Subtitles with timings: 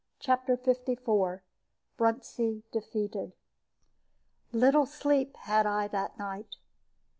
[0.17, 1.41] CHAPTER LIV
[1.95, 3.33] BRUNTSEA DEFEATED
[4.51, 6.55] Little sleep had I that night.